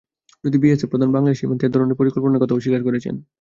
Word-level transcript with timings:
যদিও 0.43 0.61
বিএসএফ 0.63 0.89
প্রধান 0.91 1.09
বাংলাদেশ 1.11 1.37
সীমান্তে 1.39 1.65
এ 1.67 1.73
ধরনের 1.73 1.99
পরিকল্পনার 1.99 2.41
কথা 2.41 2.55
অস্বীকার 2.55 2.81
করেছেন। 2.87 3.15